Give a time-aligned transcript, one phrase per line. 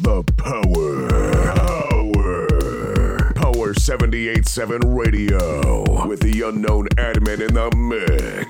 [0.00, 1.08] The power.
[1.56, 3.32] Power.
[3.34, 8.47] Power 787 Radio with the unknown admin in the mix.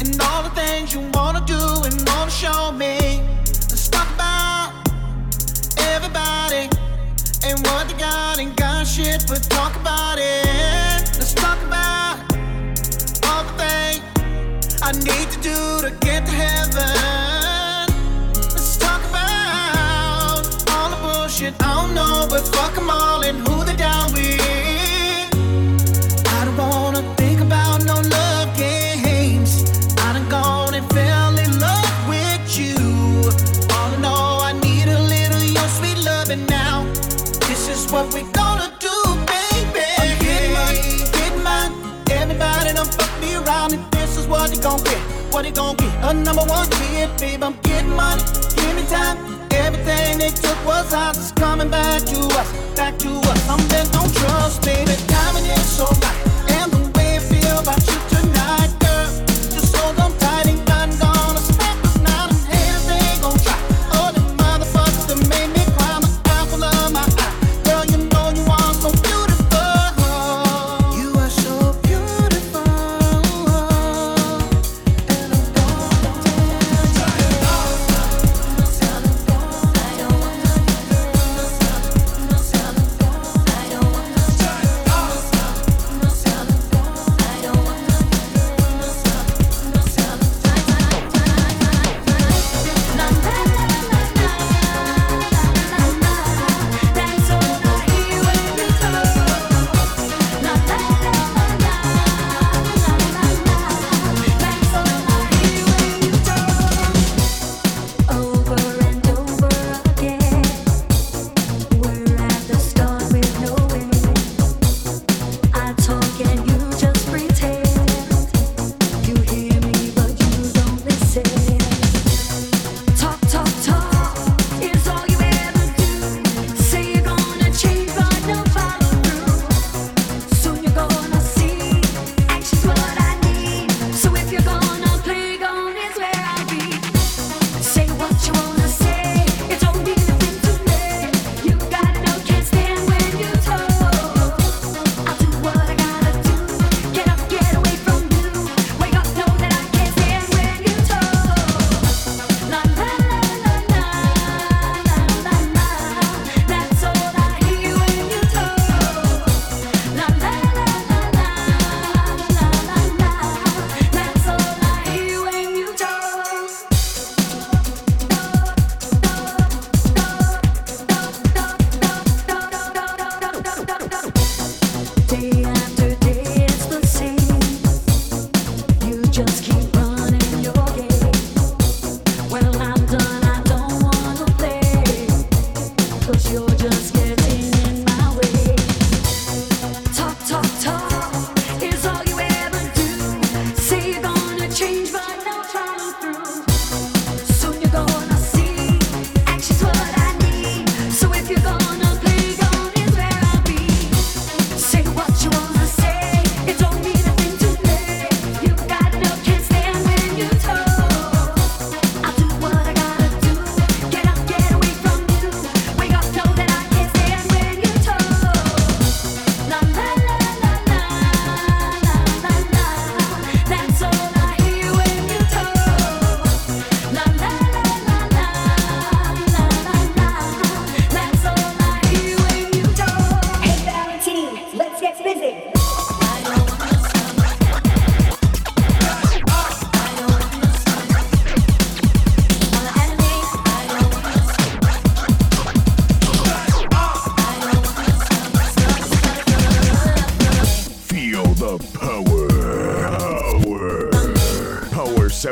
[0.00, 3.20] and all the things you wanna do and wanna show me.
[3.68, 4.72] Let's talk about
[5.76, 6.70] everybody
[7.44, 11.04] and what they got and got shit, but talk about it.
[11.18, 12.16] Let's talk about
[13.28, 17.86] all the things I need to do to get to heaven.
[18.34, 23.46] Let's talk about all the bullshit oh I don't know, but fuck them all and
[23.46, 23.69] who they
[45.40, 45.86] what it gon' be.
[46.02, 48.22] A number one kid, babe, I'm getting money.
[48.56, 49.16] Give me time.
[49.52, 51.16] Everything they took was ours.
[51.16, 53.48] It's coming back to us, back to us.
[53.48, 54.92] I'm bent on trust, baby.
[55.06, 56.29] Diamond is so right.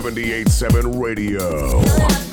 [0.00, 2.27] 78.7 Radio.